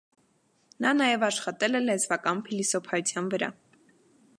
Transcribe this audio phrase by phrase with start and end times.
[0.85, 3.53] Նա նաև աշխատել է լեզվական փիլիսոփայության վրա։